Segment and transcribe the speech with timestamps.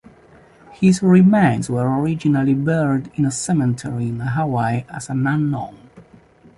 [0.71, 5.77] His remains were originally buried in a cemetery in Hawaii as an Unknown.